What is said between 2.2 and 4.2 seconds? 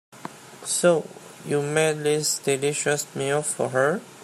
delicious meal for her?